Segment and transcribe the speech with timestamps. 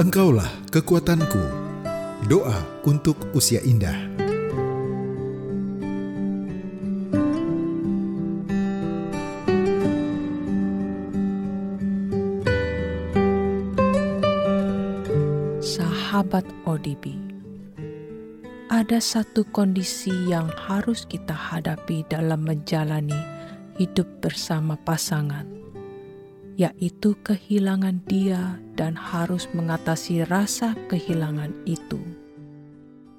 [0.00, 1.44] Engkaulah kekuatanku.
[2.24, 2.56] Doa
[2.88, 4.08] untuk usia indah.
[15.60, 17.20] Sahabat ODB,
[18.72, 23.20] ada satu kondisi yang harus kita hadapi dalam menjalani
[23.76, 25.44] hidup bersama pasangan,
[26.60, 31.96] yaitu kehilangan dia dan harus mengatasi rasa kehilangan itu.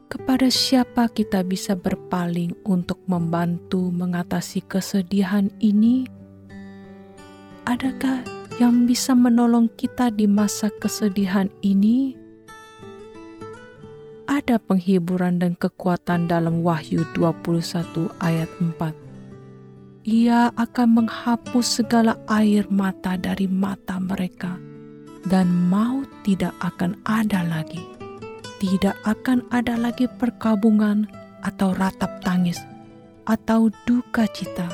[0.06, 6.06] Kepada siapa kita bisa berpaling untuk membantu mengatasi kesedihan ini?
[7.66, 8.22] Adakah
[8.62, 12.14] yang bisa menolong kita di masa kesedihan ini?
[14.30, 19.11] Ada penghiburan dan kekuatan dalam Wahyu 21 ayat 4.
[20.02, 24.58] Ia akan menghapus segala air mata dari mata mereka
[25.30, 27.86] dan maut tidak akan ada lagi.
[28.58, 31.06] Tidak akan ada lagi perkabungan
[31.46, 32.58] atau ratap tangis
[33.30, 34.66] atau duka cita,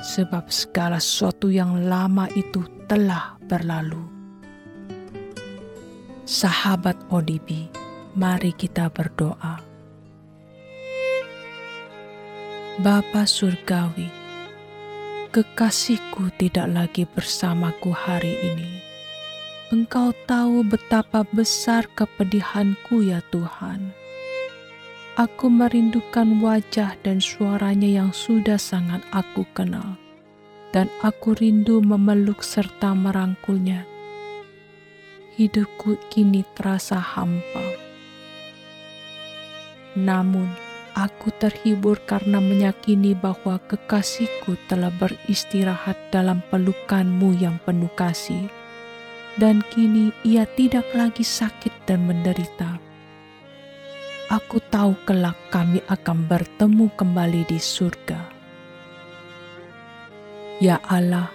[0.00, 4.00] sebab segala sesuatu yang lama itu telah berlalu.
[6.24, 7.68] Sahabat ODB,
[8.16, 9.60] mari kita berdoa.
[12.80, 14.21] Bapa Surgawi,
[15.32, 18.82] kekasihku tidak lagi bersamaku hari ini
[19.72, 23.96] Engkau tahu betapa besar kepedihanku ya Tuhan.
[25.16, 29.96] Aku merindukan wajah dan suaranya yang sudah sangat aku kenal.
[30.76, 33.88] Dan aku rindu memeluk serta merangkulnya.
[35.40, 37.64] Hidupku kini terasa hampa.
[39.96, 48.48] Namun, aku terhibur karena meyakini bahwa kekasihku telah beristirahat dalam pelukanmu yang penuh kasih
[49.40, 52.76] dan kini ia tidak lagi sakit dan menderita.
[54.32, 58.20] Aku tahu kelak kami akan bertemu kembali di surga.
[60.62, 61.28] Ya Allah,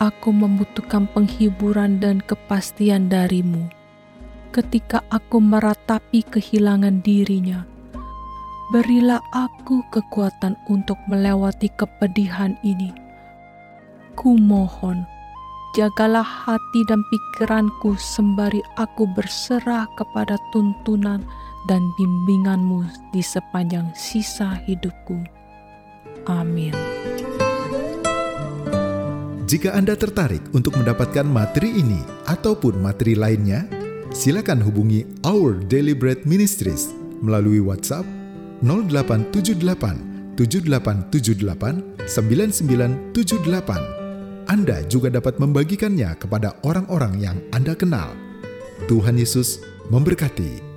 [0.00, 3.68] aku membutuhkan penghiburan dan kepastian darimu
[4.54, 7.73] ketika aku meratapi kehilangan dirinya.
[8.72, 12.96] Berilah aku kekuatan untuk melewati kepedihan ini.
[14.16, 15.04] Kumohon,
[15.76, 21.20] jagalah hati dan pikiranku sembari aku berserah kepada tuntunan
[21.68, 25.20] dan bimbinganmu di sepanjang sisa hidupku.
[26.24, 26.72] Amin.
[29.44, 33.68] Jika Anda tertarik untuk mendapatkan materi ini ataupun materi lainnya,
[34.08, 36.88] silakan hubungi Our Daily Bread Ministries
[37.20, 38.23] melalui WhatsApp
[38.64, 44.04] 0878 7878 9978
[44.44, 48.12] anda juga dapat membagikannya kepada orang-orang yang Anda kenal.
[48.84, 50.73] Tuhan Yesus memberkati.